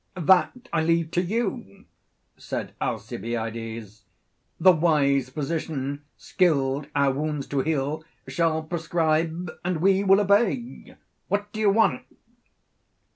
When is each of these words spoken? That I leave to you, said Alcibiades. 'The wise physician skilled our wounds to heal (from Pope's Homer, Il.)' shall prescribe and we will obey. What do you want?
That 0.15 0.67
I 0.73 0.81
leave 0.81 1.11
to 1.11 1.21
you, 1.21 1.85
said 2.35 2.73
Alcibiades. 2.81 4.05
'The 4.59 4.71
wise 4.71 5.29
physician 5.29 6.03
skilled 6.17 6.87
our 6.95 7.11
wounds 7.13 7.45
to 7.49 7.59
heal 7.59 7.97
(from 7.97 7.99
Pope's 7.99 8.07
Homer, 8.07 8.23
Il.)' 8.25 8.33
shall 8.33 8.63
prescribe 8.63 9.51
and 9.63 9.77
we 9.79 10.03
will 10.03 10.19
obey. 10.21 10.95
What 11.27 11.51
do 11.53 11.59
you 11.59 11.69
want? 11.69 12.01